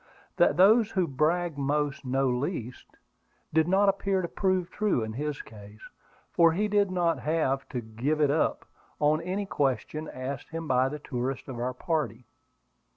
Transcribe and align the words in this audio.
That 0.37 0.57
those 0.57 0.89
who 0.89 1.07
brag 1.07 1.59
most 1.59 2.05
know 2.05 2.27
least, 2.27 2.97
did 3.53 3.67
not 3.67 3.87
appear 3.87 4.23
to 4.23 4.27
prove 4.27 4.71
true 4.71 5.03
in 5.03 5.13
his 5.13 5.43
case; 5.43 5.87
for 6.31 6.53
he 6.53 6.67
did 6.67 6.89
not 6.89 7.19
have 7.19 7.69
to 7.69 7.81
"give 7.81 8.19
it 8.19 8.31
up" 8.31 8.65
on 8.99 9.21
any 9.21 9.45
question 9.45 10.09
asked 10.11 10.49
him 10.49 10.67
by 10.67 10.89
the 10.89 10.97
tourists 10.97 11.47
of 11.47 11.59
our 11.59 11.75
party. 11.75 12.25